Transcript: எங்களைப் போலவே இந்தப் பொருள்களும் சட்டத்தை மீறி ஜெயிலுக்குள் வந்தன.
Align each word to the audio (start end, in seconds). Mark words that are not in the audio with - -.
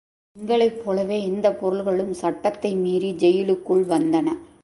எங்களைப் 0.35 0.81
போலவே 0.85 1.21
இந்தப் 1.21 1.59
பொருள்களும் 1.61 2.13
சட்டத்தை 2.13 2.71
மீறி 2.75 3.11
ஜெயிலுக்குள் 3.13 3.83
வந்தன. 3.85 4.27